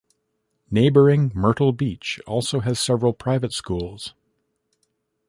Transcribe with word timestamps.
Neighboring 0.71 1.31
Myrtle 1.35 1.73
Beach 1.73 2.19
also 2.25 2.61
has 2.61 2.79
several 2.79 3.13
private 3.13 3.53
schools. 3.53 4.15